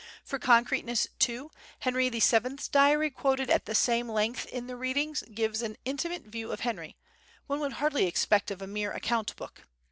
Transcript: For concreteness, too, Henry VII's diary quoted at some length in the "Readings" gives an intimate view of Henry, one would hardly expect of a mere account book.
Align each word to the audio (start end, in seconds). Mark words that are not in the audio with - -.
For 0.23 0.39
concreteness, 0.39 1.05
too, 1.19 1.51
Henry 1.81 2.09
VII's 2.09 2.67
diary 2.69 3.11
quoted 3.11 3.51
at 3.51 3.77
some 3.77 4.09
length 4.09 4.47
in 4.47 4.65
the 4.65 4.75
"Readings" 4.75 5.23
gives 5.31 5.61
an 5.61 5.77
intimate 5.85 6.23
view 6.23 6.51
of 6.51 6.61
Henry, 6.61 6.97
one 7.45 7.59
would 7.59 7.73
hardly 7.73 8.07
expect 8.07 8.49
of 8.49 8.63
a 8.63 8.65
mere 8.67 8.91
account 8.93 9.35
book. 9.35 9.67